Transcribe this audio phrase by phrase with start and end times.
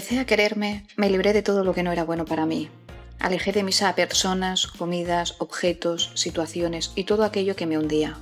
[0.00, 2.70] Empecé a quererme, me libré de todo lo que no era bueno para mí.
[3.18, 8.16] Alejé de mis a personas, comidas, objetos, situaciones y todo aquello que me hundía.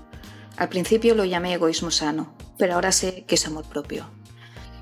[0.56, 4.10] Al principio lo llamé egoísmo sano, pero ahora sé que es amor propio.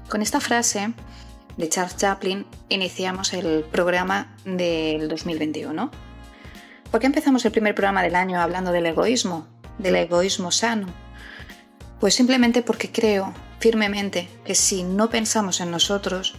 [0.08, 0.94] Con esta frase
[1.58, 5.90] de Charles Chaplin iniciamos el programa del 2021.
[6.90, 10.86] ¿Por qué empezamos el primer programa del año hablando del egoísmo, del egoísmo sano?
[12.00, 16.36] Pues simplemente porque creo firmemente que si no pensamos en nosotros,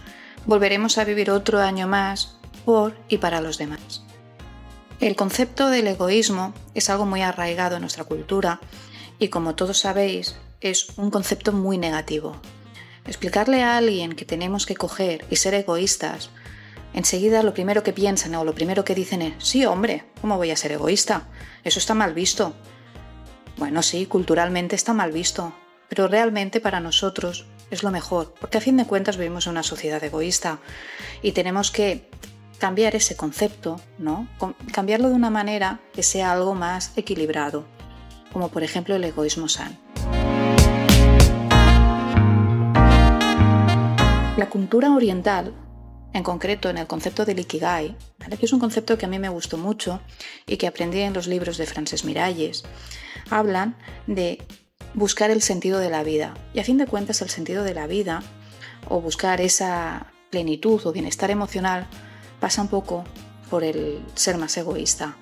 [0.48, 4.02] volveremos a vivir otro año más por y para los demás.
[4.98, 8.58] El concepto del egoísmo es algo muy arraigado en nuestra cultura
[9.18, 12.40] y como todos sabéis es un concepto muy negativo.
[13.04, 16.30] Explicarle a alguien que tenemos que coger y ser egoístas,
[16.94, 20.50] enseguida lo primero que piensan o lo primero que dicen es, sí hombre, ¿cómo voy
[20.50, 21.28] a ser egoísta?
[21.62, 22.54] Eso está mal visto.
[23.58, 25.52] Bueno, sí, culturalmente está mal visto,
[25.90, 29.62] pero realmente para nosotros es lo mejor, porque a fin de cuentas vivimos en una
[29.62, 30.60] sociedad egoísta
[31.22, 32.08] y tenemos que
[32.58, 34.28] cambiar ese concepto, ¿no?
[34.72, 37.64] Cambiarlo de una manera que sea algo más equilibrado,
[38.32, 39.76] como por ejemplo el egoísmo sano.
[44.36, 45.54] La cultura oriental,
[46.12, 47.96] en concreto en el concepto del Ikigai,
[48.38, 50.00] que es un concepto que a mí me gustó mucho
[50.46, 52.64] y que aprendí en los libros de Frances Miralles,
[53.30, 54.46] hablan de
[54.94, 56.34] buscar el sentido de la vida.
[56.54, 58.22] Y a fin de cuentas el sentido de la vida
[58.88, 61.86] o buscar esa plenitud o bienestar emocional
[62.40, 63.04] pasa un poco
[63.50, 65.16] por el ser más egoísta,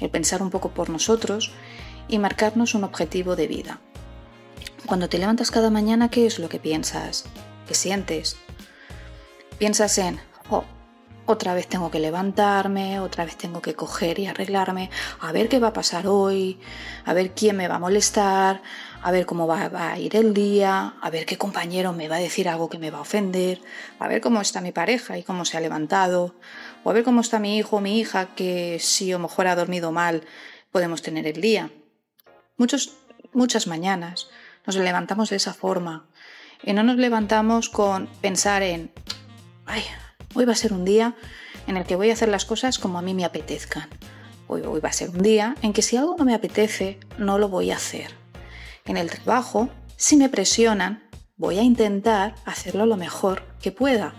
[0.00, 1.52] el pensar un poco por nosotros
[2.08, 3.80] y marcarnos un objetivo de vida.
[4.86, 7.24] Cuando te levantas cada mañana, ¿qué es lo que piensas?
[7.66, 8.36] ¿Qué sientes?
[9.58, 10.18] Piensas en,
[10.50, 10.64] oh,
[11.28, 14.90] otra vez tengo que levantarme, otra vez tengo que coger y arreglarme,
[15.20, 16.58] a ver qué va a pasar hoy,
[17.04, 18.62] a ver quién me va a molestar,
[19.02, 22.20] a ver cómo va, a ir el día, a ver qué compañero me va a
[22.20, 23.60] decir algo que me va a ofender,
[23.98, 26.34] a ver cómo está mi pareja y cómo se ha levantado,
[26.82, 29.56] o a ver cómo está mi hijo o mi hija que si o mejor ha
[29.56, 30.22] dormido mal
[30.72, 31.70] podemos tener el día.
[32.56, 32.96] Muchos,
[33.34, 34.28] muchas mañanas
[34.66, 36.06] nos levantamos de esa forma
[36.62, 38.90] y no nos levantamos con pensar en,
[39.66, 39.84] ay,
[40.34, 41.14] hoy va a ser un día
[41.66, 43.88] en el que voy a hacer las cosas como a mí me apetezcan.
[44.46, 47.38] Hoy, hoy va a ser un día en que si algo no me apetece, no
[47.38, 48.18] lo voy a hacer
[48.88, 51.02] en el trabajo, si me presionan,
[51.36, 54.14] voy a intentar hacerlo lo mejor que pueda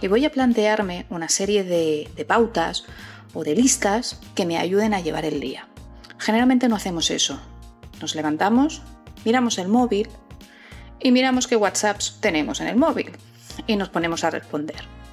[0.00, 2.84] y voy a plantearme una serie de, pautas
[3.32, 5.68] o de listas que me ayuden a llevar el día.
[6.18, 7.38] Generalmente no hacemos eso.
[8.00, 8.82] Nos levantamos,
[9.24, 10.08] miramos el móvil
[11.00, 13.12] y miramos qué WhatsApps tenemos en el móvil
[13.66, 15.03] y nos ponemos a responder.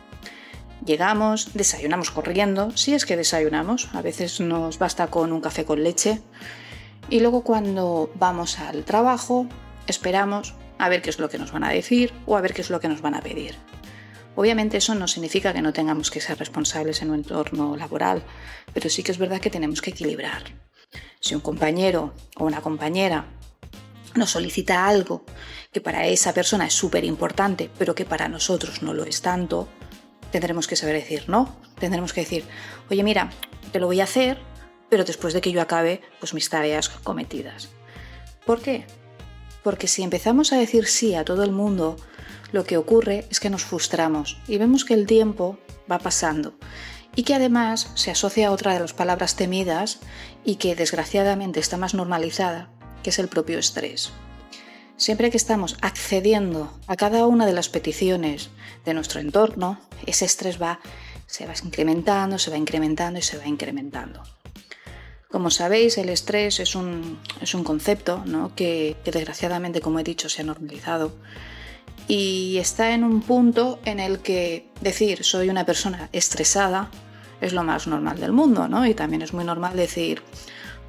[0.85, 5.83] Llegamos, desayunamos corriendo, si es que desayunamos, a veces nos basta con un café con
[5.83, 6.21] leche
[7.09, 9.47] y luego cuando vamos al trabajo,
[9.85, 12.61] esperamos a ver qué es lo que nos van a decir o a ver qué
[12.61, 13.55] es lo que nos van a pedir.
[14.35, 18.23] Obviamente eso no significa que no tengamos que ser responsables en un entorno laboral,
[18.73, 20.43] pero sí que es verdad que tenemos que equilibrar.
[21.19, 23.25] Si un compañero o una compañera
[24.15, 25.25] nos solicita algo
[25.71, 29.67] que para esa persona es súper importante, pero que para nosotros no lo es tanto,
[30.31, 31.55] tendremos que saber decir no.
[31.79, 32.45] Tendremos que decir,
[32.89, 33.29] oye, mira,
[33.71, 34.39] te lo voy a hacer,
[34.89, 37.69] pero después de que yo acabe pues, mis tareas cometidas.
[38.45, 38.85] ¿Por qué?
[39.63, 41.95] Porque si empezamos a decir sí a todo el mundo,
[42.51, 45.57] lo que ocurre es que nos frustramos y vemos que el tiempo
[45.89, 46.53] va pasando
[47.15, 49.99] y que además se asocia a otra de las palabras temidas
[50.43, 52.69] y que desgraciadamente está más normalizada,
[53.03, 54.11] que es el propio estrés.
[55.01, 58.51] Siempre que estamos accediendo a cada una de las peticiones
[58.85, 60.79] de nuestro entorno, ese estrés va,
[61.25, 64.21] se va incrementando, se va incrementando y se va incrementando.
[65.31, 67.17] Como sabéis, el estrés es un,
[67.63, 68.23] concepto
[68.55, 71.15] que, desgraciadamente, como he dicho, se ha normalizado
[72.07, 76.91] y está en un punto en el que decir soy una persona estresada
[77.41, 78.85] es lo más normal del mundo, ¿no?
[78.85, 80.21] Y también es muy normal decir,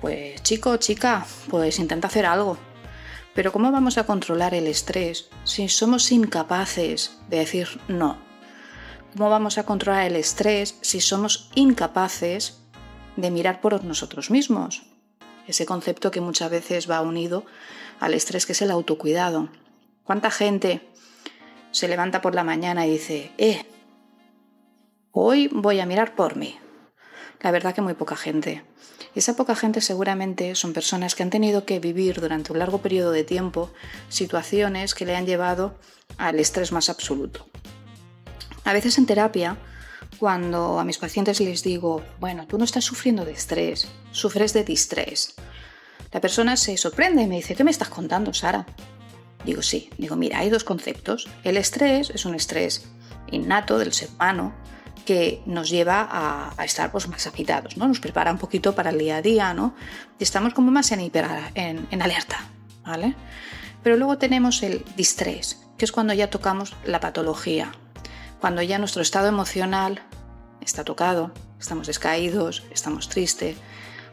[0.02, 2.58] pues chico, chica, pues intenta hacer algo.
[3.34, 8.18] Pero ¿cómo vamos a controlar el estrés si somos incapaces de decir no?
[9.14, 12.60] ¿Cómo vamos a controlar el estrés si somos incapaces
[13.16, 14.82] de mirar por nosotros mismos?
[15.46, 17.44] Ese concepto que muchas veces va unido
[18.00, 19.48] al estrés que es el autocuidado.
[20.04, 20.88] ¿Cuánta gente
[21.70, 23.64] se levanta por la mañana y dice, eh,
[25.10, 26.58] hoy voy a mirar por mí?
[27.42, 28.62] La verdad que muy poca gente.
[29.14, 33.10] Esa poca gente seguramente son personas que han tenido que vivir durante un largo periodo
[33.10, 33.70] de tiempo
[34.08, 35.74] situaciones que le han llevado
[36.16, 37.46] al estrés más absoluto.
[38.64, 39.58] A veces en terapia,
[40.18, 44.62] cuando a mis pacientes les digo, bueno, tú no estás sufriendo de estrés, sufres de
[44.62, 45.34] distrés,
[46.12, 48.66] la persona se sorprende y me dice, ¿qué me estás contando, Sara?
[49.46, 51.28] Digo, sí, digo, mira, hay dos conceptos.
[51.42, 52.86] El estrés es un estrés
[53.30, 54.54] innato del ser humano
[55.02, 56.08] que nos lleva
[56.56, 57.88] a, estar pues, más agitados, ¿no?
[57.88, 59.74] Nos prepara un poquito para el día a día, ¿no?
[60.18, 62.46] Y estamos como más en, hiper, en, en alerta,
[62.84, 63.14] ¿vale?
[63.82, 67.72] Pero luego tenemos el distrés, que es cuando ya tocamos la patología,
[68.40, 70.02] cuando ya nuestro estado emocional
[70.60, 73.56] está tocado, estamos descaídos, estamos tristes,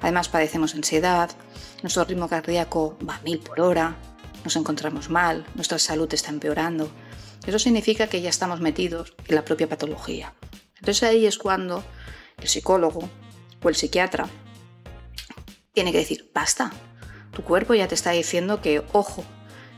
[0.01, 1.29] además padecemos ansiedad,
[1.81, 3.95] nuestro ritmo cardíaco va a mil por hora,
[4.43, 6.89] nos encontramos mal, nuestra salud está empeorando.
[7.45, 10.33] Eso significa que ya estamos metidos en la propia patología.
[10.79, 11.83] Entonces ahí es cuando
[12.41, 13.09] el psicólogo
[13.61, 14.29] o el psiquiatra
[15.73, 16.71] tiene que decir, basta,
[17.31, 19.23] tu cuerpo ya te está diciendo que, ojo,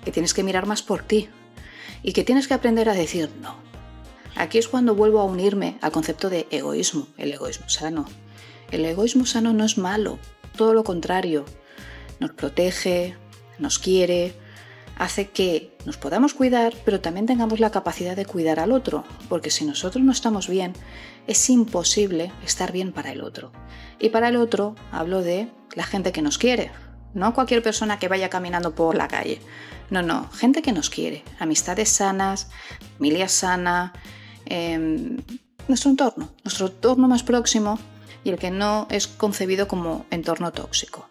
[0.03, 1.29] que tienes que mirar más por ti
[2.03, 3.55] y que tienes que aprender a decir no.
[4.35, 8.05] Aquí es cuando vuelvo a unirme al concepto de egoísmo, el egoísmo sano.
[8.71, 10.17] El egoísmo sano no es malo,
[10.55, 11.45] todo lo contrario,
[12.19, 13.17] nos protege,
[13.59, 14.33] nos quiere,
[14.97, 19.49] hace que nos podamos cuidar, pero también tengamos la capacidad de cuidar al otro, porque
[19.49, 20.73] si nosotros no estamos bien,
[21.27, 23.51] es imposible estar bien para el otro.
[23.99, 26.71] Y para el otro hablo de la gente que nos quiere,
[27.13, 29.41] no cualquier persona que vaya caminando por la calle.
[29.89, 32.49] No, no, gente que nos quiere, amistades sanas,
[32.97, 33.93] familia sana,
[34.45, 35.17] em,
[35.67, 37.79] nuestro entorno, nuestro entorno más próximo
[38.23, 41.07] y el que no es concebido como entorno tóxico.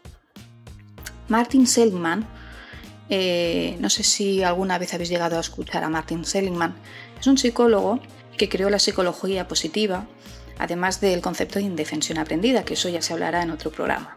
[1.29, 2.27] Martin Seligman
[3.11, 6.77] eh, no sé si alguna vez habéis llegado a escuchar a Martin Seligman.
[7.21, 7.99] Es un psicólogo
[8.39, 10.07] que creó la psicología positiva,
[10.59, 14.17] además del concepto de indefensión aprendida, que eso ya se hablará en otro programa.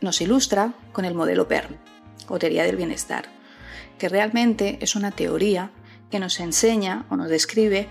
[0.00, 1.76] Nos ilustra con el modelo PERM,
[2.28, 3.26] o teoría del bienestar,
[3.98, 5.70] que realmente es una teoría
[6.10, 7.88] que nos enseña o nos describe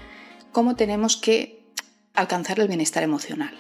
[0.52, 1.64] cómo tenemos que
[2.16, 3.54] alcanzar el bienestar emocional.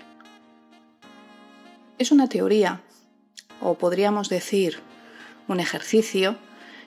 [1.99, 2.81] Es una teoría,
[3.61, 4.81] o podríamos decir
[5.47, 6.37] un ejercicio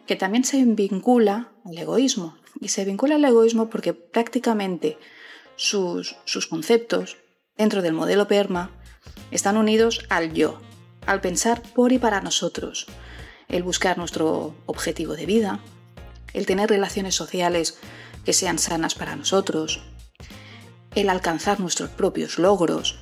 [0.06, 2.37] que también se vincula al egoísmo.
[2.61, 4.99] Y se vincula al egoísmo porque prácticamente
[5.56, 7.19] sus, sus conceptos
[7.56, 8.70] dentro del modelo PERMA
[9.31, 10.58] están unidos al yo,
[11.06, 12.87] al pensar por y para nosotros,
[13.49, 15.61] el buscar nuestro objetivo de vida,
[16.32, 17.79] el tener relaciones sociales
[18.25, 19.81] que sean sanas para nosotros,
[20.94, 22.99] el alcanzar nuestros propios logros.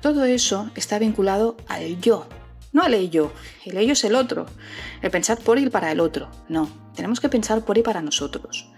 [0.00, 2.26] Todo eso está vinculado al yo,
[2.72, 3.32] no al ello.
[3.64, 4.46] El ello es el otro.
[5.02, 6.30] El pensar por y para el otro.
[6.48, 8.68] No, tenemos que pensar por y para nosotros.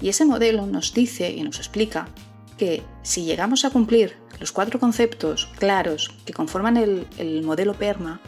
[0.00, 2.08] Y ese modelo nos dice y nos explica
[2.56, 8.20] que si llegamos a cumplir los cuatro conceptos claros que conforman el, el modelo PERMA,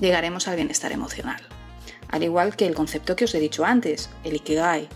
[0.00, 1.40] llegaremos al bienestar emocional.
[2.08, 4.88] Al igual que el concepto que os he dicho antes, el Ikigai.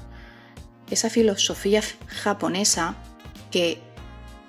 [0.91, 2.97] Esa filosofía japonesa
[3.51, 3.79] que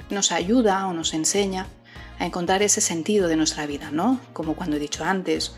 [0.10, 1.68] nos ayuda o nos enseña
[2.20, 4.20] a encontrar ese sentido de nuestra vida, ¿no?
[4.34, 5.56] Como cuando he dicho antes,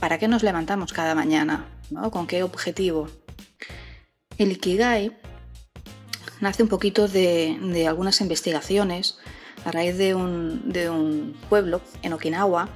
[0.00, 1.66] ¿para qué nos levantamos cada mañana?
[1.90, 2.10] ¿no?
[2.10, 3.08] ¿Con qué objetivo?
[4.38, 5.16] El Ikigai
[6.40, 9.18] nace un poquito de, algunas investigaciones
[9.64, 12.68] a raíz de un, de un pueblo en Okinawa,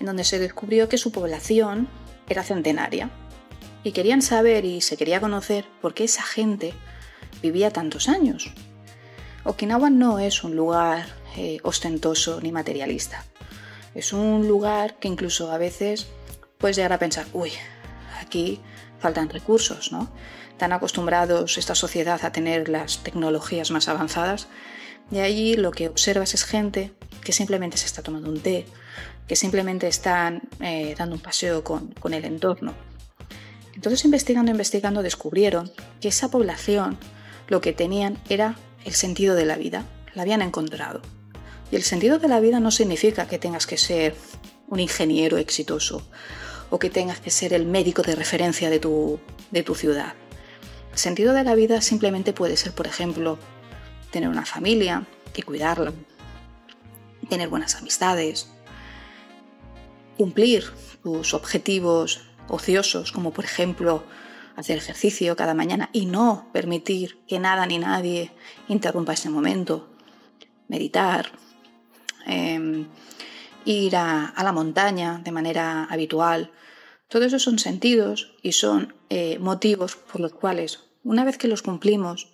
[0.00, 1.88] en donde se descubrió que su población
[2.28, 3.10] era centenaria
[3.82, 6.72] y querían saber y se quería conocer por qué esa gente
[7.42, 8.50] vivía tantos años.
[9.44, 11.06] Okinawa no es un lugar
[11.36, 13.24] eh, ostentoso ni materialista.
[13.94, 16.06] Es un lugar que incluso a veces
[16.58, 17.52] puedes llegar a pensar, uy,
[18.20, 18.60] aquí
[18.98, 20.10] faltan recursos, ¿no?
[20.56, 24.48] Tan acostumbrados esta sociedad a tener las tecnologías más avanzadas,
[25.10, 28.66] y allí lo que observas es gente que simplemente se está tomando un té,
[29.28, 32.74] que simplemente están eh, dando un paseo con, con el entorno.
[33.74, 36.96] Entonces, investigando, investigando, descubrieron que esa población
[37.48, 41.02] lo que tenían era el sentido de la vida, la habían encontrado.
[41.74, 44.14] Y el sentido de la vida no significa que tengas que ser
[44.68, 46.06] un ingeniero exitoso
[46.70, 49.18] o que tengas que ser el médico de referencia de tu,
[49.50, 50.14] de tu ciudad.
[50.92, 53.40] El sentido de la vida simplemente puede ser, por ejemplo,
[54.12, 55.04] tener una familia
[55.34, 55.92] y cuidarla,
[57.28, 58.46] tener buenas amistades,
[60.16, 60.70] cumplir
[61.02, 64.04] tus objetivos ociosos, como por ejemplo
[64.54, 68.30] hacer ejercicio cada mañana y no permitir que nada ni nadie
[68.68, 69.90] interrumpa ese momento,
[70.68, 71.32] meditar,
[72.26, 72.86] em,
[73.64, 76.52] ir a, la montaña de manera habitual.
[77.08, 81.62] Todos esos son sentidos y son eh, motivos por los cuales, una vez que los
[81.62, 82.28] cumplimos,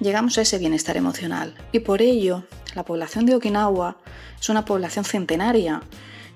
[0.00, 1.54] llegamos a ese bienestar emocional.
[1.72, 2.44] Y por ello,
[2.74, 3.98] la población de Okinawa
[4.40, 5.82] es una población centenaria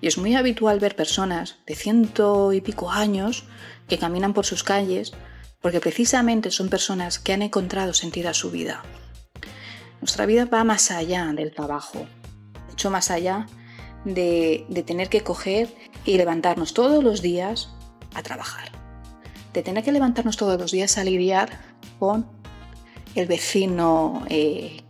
[0.00, 3.44] y es muy habitual ver personas de ciento y pico años
[3.88, 5.12] que caminan por sus calles
[5.60, 8.82] porque precisamente son personas que han encontrado sentido a su vida.
[10.04, 12.06] Nuestra vida va más allá del trabajo,
[12.68, 13.46] mucho más allá
[14.04, 17.70] de, tener que coger y levantarnos todos los días
[18.14, 18.70] a trabajar,
[19.54, 21.58] de tener que levantarnos todos los días a lidiar
[21.98, 22.26] con
[23.14, 24.82] el vecino eh,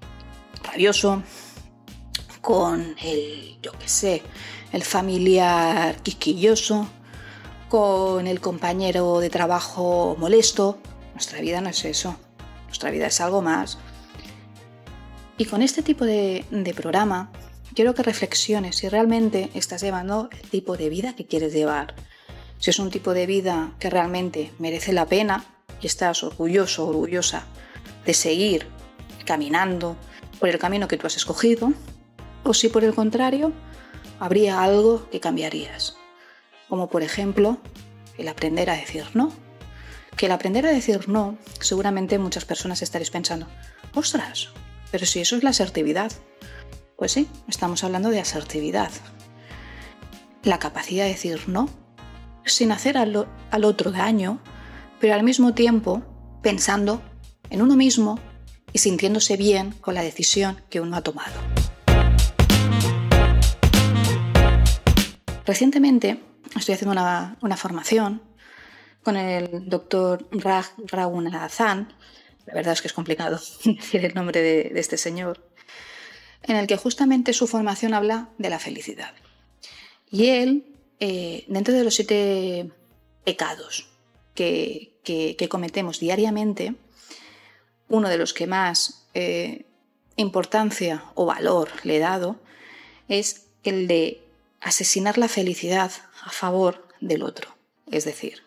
[0.64, 1.22] rabioso,
[2.40, 4.22] con el, yo qué sé,
[4.72, 6.88] el familiar quisquilloso,
[7.68, 10.80] con el compañero de trabajo molesto.
[11.12, 12.16] Nuestra vida no es eso,
[12.66, 13.78] nuestra vida es algo más.
[15.36, 16.44] Y con este tipo de,
[16.76, 17.32] programa,
[17.74, 21.94] quiero que reflexiones si realmente estás llevando el tipo de vida que quieres llevar.
[22.58, 25.44] Si es un tipo de vida que realmente merece la pena
[25.80, 27.46] y estás orgulloso, orgullosa
[28.06, 28.66] de seguir
[29.24, 29.96] caminando
[30.38, 31.72] por el camino que tú has escogido,
[32.44, 33.52] o si por el contrario
[34.20, 35.96] habría algo que cambiarías,
[36.68, 37.58] como por ejemplo
[38.18, 39.32] el aprender a decir no.
[40.16, 43.48] Que el aprender a decir no, seguramente muchas personas estaréis pensando,
[43.94, 44.52] ostras,
[44.94, 46.12] pero si eso es la asertividad.
[46.96, 48.92] Pues sí, estamos hablando de asertividad.
[50.44, 51.68] La capacidad de decir no
[52.44, 53.16] sin hacer al,
[53.64, 54.38] otro daño,
[55.00, 56.04] pero al mismo tiempo
[56.44, 57.02] pensando
[57.50, 58.20] en uno mismo
[58.72, 61.40] y sintiéndose bien con la decisión que uno ha tomado.
[65.44, 66.20] Recientemente
[66.54, 68.22] estoy haciendo una, formación
[69.02, 71.92] con el doctor Raj Raghunathan,
[72.46, 75.44] la verdad es que es complicado decir el nombre de, este señor,
[76.42, 79.14] en el que justamente su formación habla de la felicidad.
[80.10, 82.70] Y él, eh, dentro de los siete
[83.24, 83.88] pecados
[84.34, 84.92] que,
[85.48, 86.74] cometemos diariamente,
[87.88, 89.64] uno de los que más eh,
[90.16, 92.40] importancia o valor le he dado
[93.08, 94.22] es el de
[94.60, 97.54] asesinar la felicidad a favor del otro.
[97.90, 98.42] Es decir,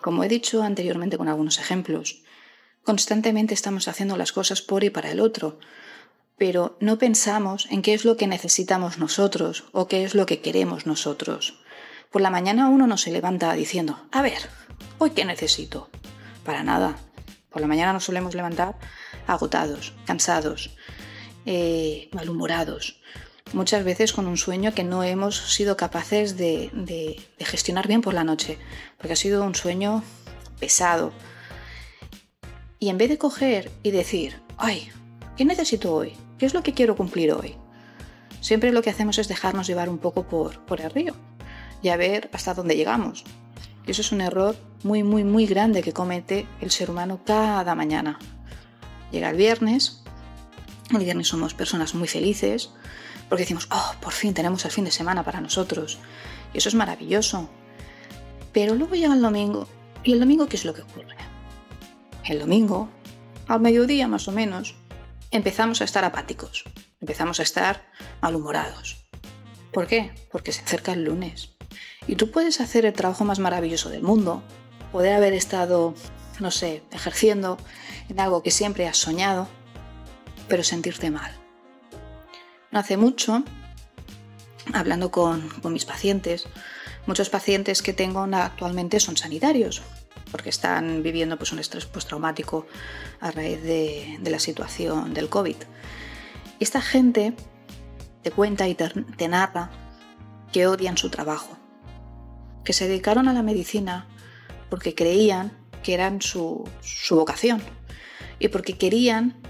[0.00, 2.23] como he dicho anteriormente con algunos ejemplos,
[2.84, 5.58] constantemente estamos haciendo las cosas por y para el otro,
[6.36, 10.40] pero no pensamos en qué es lo que necesitamos nosotros o qué es lo que
[10.40, 11.60] queremos nosotros.
[12.10, 14.38] Por la mañana uno no se levanta diciendo, a ver,
[14.98, 15.90] ¿hoy qué necesito?
[16.44, 16.96] Para nada.
[17.50, 18.76] Por la mañana nos solemos levantar
[19.26, 20.76] agotados, cansados,
[21.46, 23.00] eh, malhumorados,
[23.52, 28.14] muchas veces con un sueño que no hemos sido capaces de, de gestionar bien por
[28.14, 28.58] la noche,
[28.96, 30.02] porque ha sido un sueño
[30.58, 31.12] pesado.
[32.84, 34.90] Y en vez de coger y decir, ay,
[35.38, 36.12] ¿qué necesito hoy?
[36.36, 37.56] ¿Qué es lo que quiero cumplir hoy?
[38.42, 41.14] Siempre lo que hacemos es dejarnos llevar un poco por, por el río
[41.80, 43.24] y a ver hasta dónde llegamos.
[43.86, 47.74] Y eso es un error muy, muy, muy grande que comete el ser humano cada
[47.74, 48.18] mañana.
[49.10, 50.02] Llega el viernes,
[50.90, 52.68] el viernes somos personas muy felices,
[53.30, 55.96] porque decimos, oh, por fin tenemos el fin de semana para nosotros.
[56.52, 57.48] Y eso es maravilloso.
[58.52, 59.68] Pero luego llega el domingo,
[60.02, 61.23] ¿y el domingo qué es lo que ocurre?
[62.24, 62.88] El domingo,
[63.48, 64.74] al mediodía más o menos,
[65.30, 66.64] empezamos a estar apáticos,
[67.00, 67.86] empezamos a estar
[68.22, 69.04] malhumorados.
[69.72, 70.10] ¿Por qué?
[70.32, 71.50] Porque se acerca el lunes.
[72.06, 74.42] Y tú puedes hacer el trabajo más maravilloso del mundo,
[74.90, 75.94] poder haber estado,
[76.40, 77.58] no sé, ejerciendo
[78.08, 79.46] en algo que siempre has soñado,
[80.48, 81.32] pero sentirte mal.
[82.70, 83.44] No hace mucho,
[84.72, 86.46] hablando con, mis pacientes,
[87.06, 89.82] muchos pacientes que tengo actualmente son sanitarios,
[90.34, 92.66] porque están viviendo pues, un estrés postraumático
[93.20, 95.54] a raíz de, la situación del COVID.
[96.58, 97.34] Esta gente
[98.20, 99.70] te cuenta y te narra
[100.52, 101.56] que odian su trabajo,
[102.64, 104.08] que se dedicaron a la medicina
[104.70, 106.68] porque creían que eran su,
[107.10, 107.62] vocación
[108.40, 109.40] y porque querían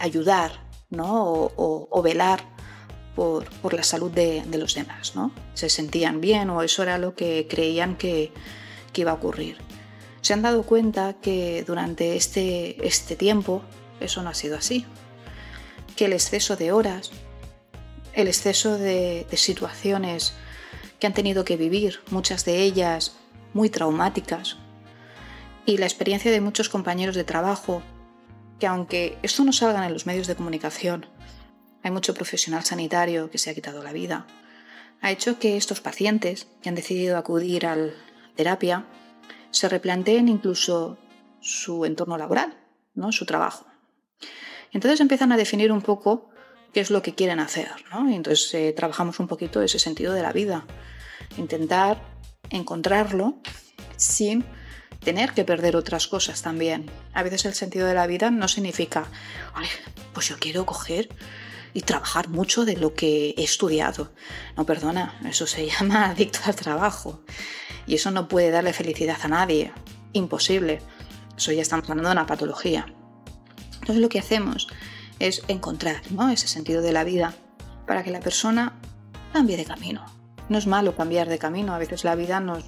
[0.00, 0.52] ayudar
[0.88, 1.50] ¿no?
[1.54, 2.40] o, velar
[3.14, 5.14] por, la salud de, los demás.
[5.14, 5.32] ¿no?
[5.52, 8.32] Se sentían bien o eso era lo que creían que,
[8.94, 9.58] iba a ocurrir.
[10.28, 13.62] Se han dado cuenta que durante este, este tiempo
[13.98, 14.84] eso no ha sido así,
[15.96, 17.12] que el exceso de horas,
[18.12, 20.34] el exceso de, situaciones
[21.00, 23.16] que han tenido que vivir, muchas de ellas
[23.54, 24.58] muy traumáticas,
[25.64, 27.82] y la experiencia de muchos compañeros de trabajo,
[28.60, 31.06] que aunque esto no salga en los medios de comunicación,
[31.82, 34.26] hay mucho profesional sanitario que se ha quitado la vida,
[35.00, 37.92] ha hecho que estos pacientes que han decidido acudir a la
[38.36, 38.84] terapia
[39.50, 40.98] se replanteen incluso
[41.40, 42.56] su entorno laboral,
[42.94, 43.12] ¿no?
[43.12, 43.66] su trabajo.
[44.72, 46.30] Entonces empiezan a definir un poco
[46.72, 47.70] qué es lo que quieren hacer.
[47.92, 48.10] ¿no?
[48.10, 50.66] Y entonces eh, trabajamos un poquito ese sentido de la vida.
[51.36, 52.02] Intentar
[52.50, 53.38] encontrarlo
[53.96, 54.44] sin
[55.00, 56.90] tener que perder otras cosas también.
[57.12, 59.06] A veces el sentido de la vida no significa,
[60.12, 61.08] pues yo quiero coger
[61.74, 64.12] y trabajar mucho de lo que he estudiado.
[64.56, 67.22] No, perdona, eso se llama adicto al trabajo.
[67.86, 69.72] Y eso no puede darle felicidad a nadie.
[70.12, 70.80] Imposible.
[71.36, 72.86] Eso ya estamos hablando de una patología.
[73.74, 74.68] Entonces lo que hacemos
[75.18, 76.30] es encontrar ¿no?
[76.30, 77.34] ese sentido de la vida
[77.86, 78.74] para que la persona
[79.32, 80.04] cambie de camino.
[80.48, 82.64] No es malo cambiar de camino, a veces la vida nos,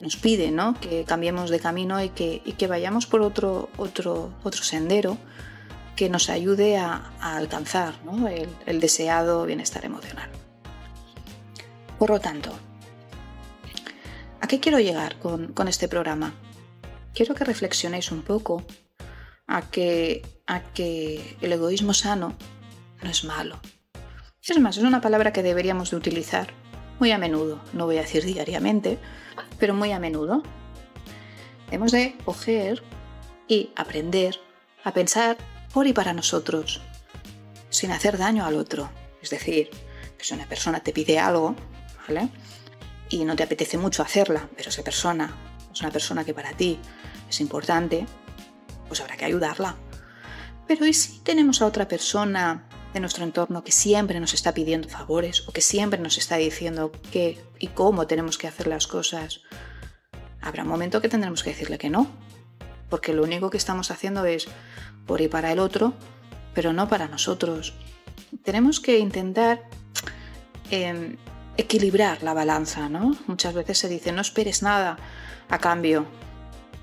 [0.00, 0.78] nos pide ¿no?
[0.80, 5.18] que cambiemos de camino y que, que vayamos por otro, otro, otro sendero
[5.96, 7.94] que nos ayude a, alcanzar
[8.66, 10.28] el, deseado bienestar emocional.
[11.98, 12.52] Por lo tanto,
[14.40, 16.34] ¿a qué quiero llegar con, este programa?
[17.14, 18.64] Quiero que reflexionéis un poco
[19.46, 22.34] a que, a que el egoísmo sano
[23.02, 23.60] no es malo.
[24.42, 26.48] Es más, es una palabra que deberíamos de utilizar
[26.98, 28.98] muy a menudo, no voy a decir diariamente,
[29.58, 30.42] pero muy a menudo.
[31.70, 32.82] Hemos de coger
[33.48, 34.40] y aprender
[34.84, 35.36] a pensar
[35.74, 36.80] por y para nosotros,
[37.68, 38.88] sin hacer daño al otro.
[39.20, 39.70] Es decir,
[40.16, 41.56] que si una persona te pide algo,
[42.06, 42.28] ¿vale?
[43.10, 45.34] Y no te apetece mucho hacerla, pero esa persona
[45.72, 46.78] es una persona que para ti
[47.28, 48.06] es importante,
[48.86, 49.74] pues habrá que ayudarla.
[50.68, 54.88] Pero ¿y si tenemos a otra persona de nuestro entorno que siempre nos está pidiendo
[54.88, 59.40] favores o que siempre nos está diciendo qué y cómo tenemos que hacer las cosas?
[60.40, 62.06] Habrá un momento que tendremos que decirle que no,
[62.94, 64.46] porque lo único que estamos haciendo es
[65.04, 65.94] por y para el otro,
[66.54, 67.74] pero no para nosotros.
[68.44, 69.64] Tenemos que intentar
[70.70, 71.16] em,
[71.56, 73.16] equilibrar la balanza, ¿no?
[73.26, 74.96] Muchas veces se dice, no esperes nada
[75.48, 76.06] a cambio.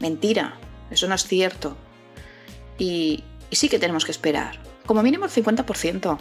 [0.02, 1.78] Mentira, eso no es cierto.
[2.78, 6.18] Y, y sí que tenemos que esperar, como mínimo el 50%,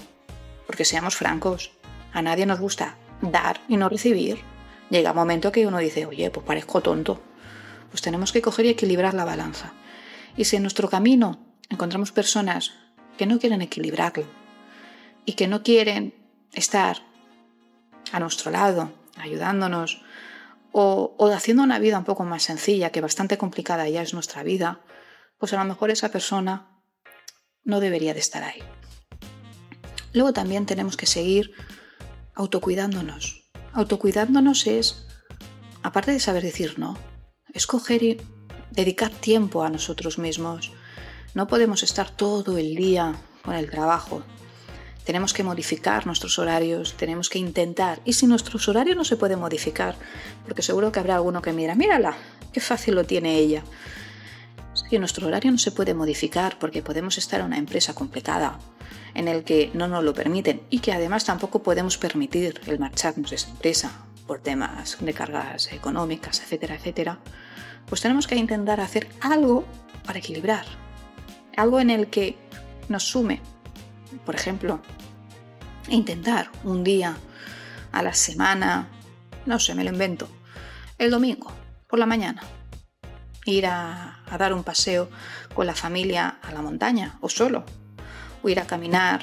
[0.68, 1.72] porque seamos francos,
[2.12, 4.38] a nadie nos gusta dar y no recibir.
[4.88, 7.20] Llega un momento que uno dice, oye, pues parezco tonto.
[7.90, 9.72] Pues tenemos que coger y equilibrar la balanza.
[10.36, 12.72] Y si en nuestro camino encontramos personas
[13.18, 14.24] que no quieren equilibrarlo
[15.24, 16.14] y que no quieren
[16.52, 16.98] estar
[18.12, 20.02] a nuestro lado, ayudándonos,
[20.72, 24.42] o, o, haciendo una vida un poco más sencilla, que bastante complicada ya es nuestra
[24.42, 24.80] vida,
[25.38, 26.82] pues a lo mejor esa persona
[27.64, 28.62] no debería de estar ahí.
[30.12, 31.52] Luego también tenemos que seguir
[32.34, 33.50] autocuidándonos.
[33.72, 35.06] Autocuidándonos es,
[35.82, 36.96] aparte de saber decir no,
[37.54, 38.20] escoger y
[38.70, 40.72] dedicar tiempo a nosotros mismos.
[41.34, 44.22] No podemos estar todo el día con el trabajo.
[45.04, 48.00] Tenemos que modificar nuestros horarios, tenemos que intentar.
[48.04, 49.96] Y si nuestros horarios no se pueden modificar,
[50.44, 52.16] porque seguro que habrá alguno que mira, mírala,
[52.52, 53.64] qué fácil lo tiene ella.
[54.74, 58.58] Si nuestro horario no se puede modificar porque podemos estar en una empresa complicada
[59.14, 63.30] en el que no nos lo permiten y que además tampoco podemos permitir el marcharnos
[63.30, 67.18] de esa empresa por temas de cargas económicas, etcétera, etcétera,
[67.86, 69.64] pues tenemos que intentar hacer algo
[70.06, 70.64] para equilibrar,
[71.56, 72.38] algo en el que
[72.88, 73.40] nos sume.
[74.24, 74.82] Por ejemplo,
[75.88, 77.16] intentar un día
[77.90, 78.86] a la semana,
[79.46, 80.28] no sé, me lo invento,
[80.96, 81.50] el domingo,
[81.88, 82.40] por la mañana,
[83.46, 85.10] ir a, dar un paseo
[85.56, 87.64] con la familia a la montaña o solo,
[88.44, 89.22] o ir a caminar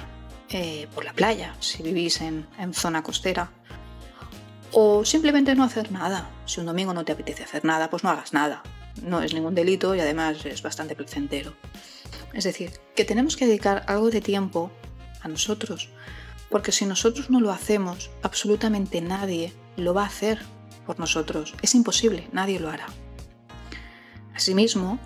[0.50, 3.52] eh, por la playa si vivís en, en zona costera,
[4.72, 6.30] o simplemente no hacer nada.
[6.46, 8.64] Si un domingo no te apetece hacer nada, pues no hagas nada.
[9.02, 11.54] No es ningún delito y además es bastante placentero.
[12.34, 14.72] Es decir, que tenemos que dedicar algo de tiempo
[15.22, 15.90] a nosotros,
[16.50, 20.40] porque si nosotros no lo hacemos, absolutamente nadie lo va a hacer
[20.86, 21.56] por nosotros.
[21.62, 22.88] Es imposible, nadie lo hará.
[24.34, 25.00] Asimismo,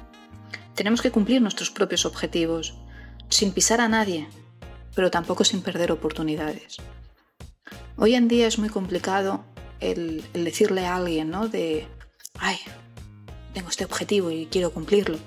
[0.75, 2.75] tenemos que cumplir nuestros propios objetivos,
[3.29, 4.27] sin pisar a nadie,
[4.95, 6.77] pero tampoco sin perder oportunidades.
[7.97, 9.43] Hoy en día es muy complicado
[9.81, 11.47] el, decirle a alguien, ¿no?
[11.47, 11.87] De,
[12.39, 12.57] ay,
[13.53, 15.17] tengo este objetivo y quiero cumplirlo.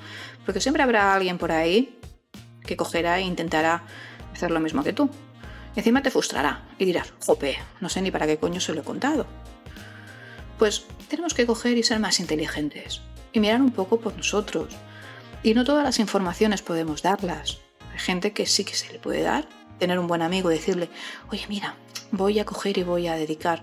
[0.46, 1.98] Porque siempre habrá alguien por ahí
[2.64, 3.84] que cogerá e intentará
[4.32, 5.10] hacer lo mismo que tú.
[5.76, 8.80] Y encima te frustrará y dirás, jope, no sé ni para qué coño se lo
[8.80, 9.26] he contado.
[10.58, 14.72] Pues tenemos que coger y ser más inteligentes y mirar un poco por nosotros.
[15.42, 17.58] Y no todas las informaciones podemos darlas.
[17.92, 19.46] Hay gente que sí que se le puede dar,
[19.78, 20.88] tener un buen amigo y decirle,
[21.30, 21.76] oye, mira,
[22.10, 23.62] voy a coger y voy a dedicar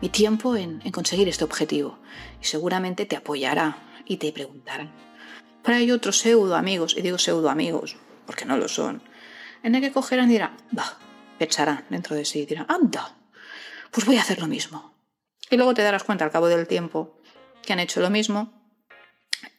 [0.00, 1.98] mi tiempo en, conseguir este objetivo.
[2.40, 4.92] Y seguramente te apoyará y te preguntarán.
[5.62, 7.96] Pero hay otros pseudo amigos, y digo pseudo amigos,
[8.26, 9.02] porque no lo son,
[9.62, 10.98] en el que cogerán y dirán, va,
[11.38, 13.16] pensarán dentro de sí y dirán, anda,
[13.92, 14.92] pues voy a hacer lo mismo.
[15.50, 17.16] Y luego te darás cuenta al cabo del tiempo
[17.62, 18.52] que han hecho lo mismo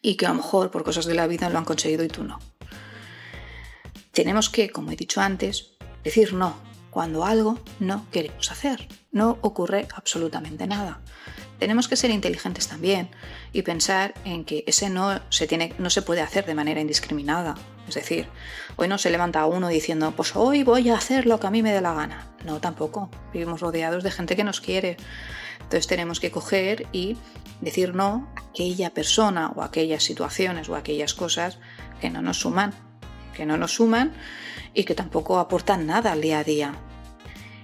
[0.01, 2.23] y que a lo mejor por cosas de la vida lo han conseguido y tú
[2.23, 2.39] no.
[4.11, 5.72] Tenemos que, como he dicho antes,
[6.03, 6.55] decir no
[6.93, 8.87] cuando algo no queremos hacer.
[9.11, 11.01] No ocurre absolutamente nada.
[11.57, 13.09] Tenemos que ser inteligentes también
[13.51, 17.55] y pensar en que ese no se, tiene, no se puede hacer de manera indiscriminada.
[17.87, 18.27] Es decir,
[18.75, 21.63] hoy no se levanta uno diciendo, pues hoy voy a hacer lo que a mí
[21.63, 22.27] me dé la gana.
[22.45, 23.09] No, tampoco.
[23.33, 24.97] Vivimos rodeados de gente que nos quiere.
[25.61, 27.17] Entonces tenemos que coger y
[27.61, 31.57] decir no a aquella persona o a aquellas situaciones o a aquellas cosas
[32.01, 32.73] que no nos suman,
[33.35, 34.13] que no nos suman
[34.73, 36.75] y que tampoco aportan nada al día a día.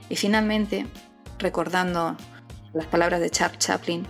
[0.10, 0.86] Y finalmente,
[1.38, 2.16] recordando
[2.74, 4.06] las palabras de Charles Chaplin,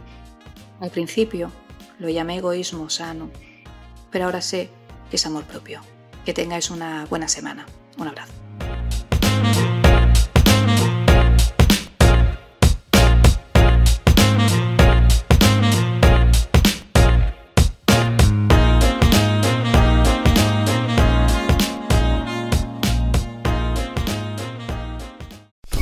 [0.79, 1.51] al principio
[1.99, 3.29] lo llamé egoísmo sano,
[4.11, 4.69] pero ahora sé
[5.09, 5.81] que es amor propio.
[6.25, 7.65] Que tengáis una buena semana.
[7.97, 8.38] Un abrazo.